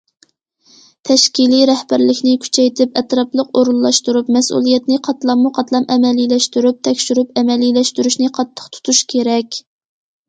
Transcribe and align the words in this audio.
تەشكىلىي 1.07 1.65
رەھبەرلىكنى 1.69 2.31
كۈچەيتىپ، 2.45 2.97
ئەتراپلىق 3.01 3.59
ئورۇنلاشتۇرۇپ، 3.61 4.33
مەسئۇلىيەتنى 4.37 4.97
قاتلاممۇ 5.09 5.53
قاتلام 5.59 5.87
ئەمەلىيلەشتۈرۈپ، 5.97 6.81
تەكشۈرۈپ 6.89 7.39
ئەمەلىيلەشتۈرۈشنى 7.43 8.33
قاتتىق 8.39 8.75
تۇتۇش 8.79 9.07
كېرەك. 9.15 9.63